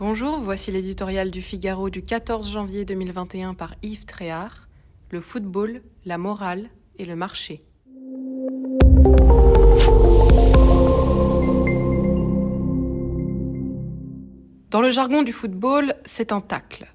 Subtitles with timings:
[0.00, 4.68] Bonjour, voici l'éditorial du Figaro du 14 janvier 2021 par Yves Tréhard.
[5.10, 7.64] Le football, la morale et le marché.
[14.70, 16.86] Dans le jargon du football, c'est un tacle.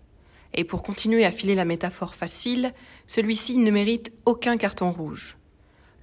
[0.54, 2.72] Et pour continuer à filer la métaphore facile,
[3.06, 5.36] celui-ci ne mérite aucun carton rouge.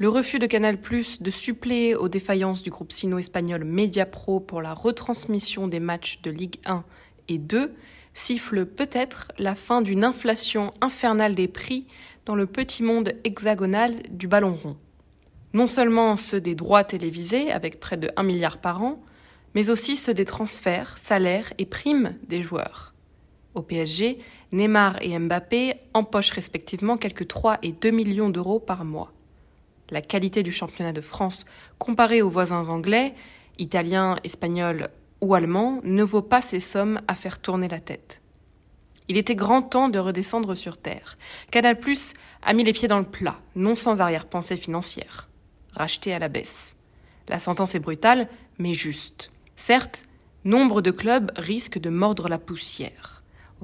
[0.01, 0.79] Le refus de Canal+
[1.21, 6.59] de suppléer aux défaillances du groupe sino-espagnol Mediapro pour la retransmission des matchs de Ligue
[6.65, 6.85] 1
[7.29, 7.75] et 2
[8.15, 11.87] siffle peut-être la fin d'une inflation infernale des prix
[12.25, 14.79] dans le petit monde hexagonal du ballon rond.
[15.53, 19.03] Non seulement ceux des droits télévisés, avec près de 1 milliard par an,
[19.55, 22.95] mais aussi ceux des transferts, salaires et primes des joueurs.
[23.55, 24.19] Au PSG,
[24.53, 29.13] Neymar et Mbappé empochent respectivement quelques 3 et 2 millions d'euros par mois
[29.91, 31.47] la qualité du championnat de France
[31.79, 33.15] comparée aux voisins anglais,
[33.59, 34.89] italiens, espagnols
[35.21, 38.23] ou allemands ne vaut pas ces sommes à faire tourner la tête.
[39.09, 41.19] Il était grand temps de redescendre sur terre.
[41.51, 41.79] Canal
[42.43, 45.29] a mis les pieds dans le plat, non sans arrière-pensée financière.
[45.73, 46.77] Racheté à la baisse.
[47.29, 49.33] La sentence est brutale, mais juste.
[49.57, 50.05] Certes,
[50.45, 53.20] nombre de clubs risquent de mordre la poussière.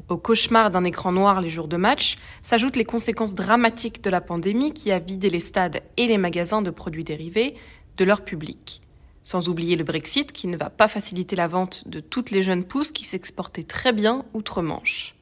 [0.08, 4.20] Au cauchemar d'un écran noir les jours de match s'ajoutent les conséquences dramatiques de la
[4.20, 7.54] pandémie qui a vidé les stades et les magasins de produits dérivés
[7.96, 8.82] de leur public.
[9.22, 12.64] Sans oublier le Brexit qui ne va pas faciliter la vente de toutes les jeunes
[12.64, 15.14] pousses qui s'exportaient très bien outre-Manche.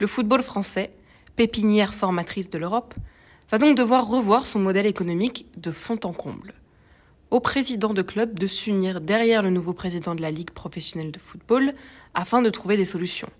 [0.00, 0.90] Le football français,
[1.36, 2.94] pépinière formatrice de l'Europe,
[3.52, 6.54] va donc devoir revoir son modèle économique de fond en comble.
[7.30, 11.18] Au président de club de s'unir derrière le nouveau président de la Ligue professionnelle de
[11.20, 11.74] football
[12.14, 13.30] afin de trouver des solutions.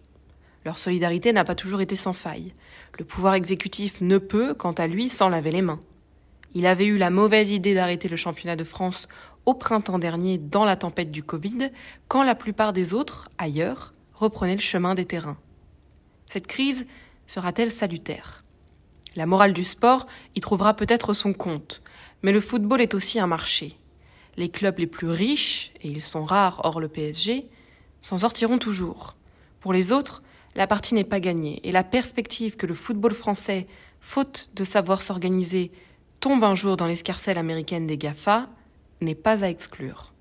[0.68, 2.52] Leur solidarité n'a pas toujours été sans faille.
[2.98, 5.80] Le pouvoir exécutif ne peut, quant à lui, s'en laver les mains.
[6.52, 9.08] Il avait eu la mauvaise idée d'arrêter le championnat de France
[9.46, 11.70] au printemps dernier dans la tempête du Covid,
[12.06, 15.38] quand la plupart des autres, ailleurs, reprenaient le chemin des terrains.
[16.26, 16.84] Cette crise
[17.26, 18.44] sera-t-elle salutaire?
[19.16, 21.80] La morale du sport y trouvera peut-être son compte,
[22.20, 23.78] mais le football est aussi un marché.
[24.36, 27.48] Les clubs les plus riches, et ils sont rares hors le PSG,
[28.02, 29.16] s'en sortiront toujours.
[29.60, 30.22] Pour les autres,
[30.54, 33.66] la partie n'est pas gagnée et la perspective que le football français,
[34.00, 35.70] faute de savoir s'organiser,
[36.20, 38.48] tombe un jour dans l'escarcelle américaine des GAFA
[39.00, 40.12] n'est pas à exclure.